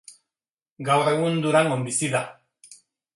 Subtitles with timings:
[0.87, 2.23] Gaur egun Durangon bizi da.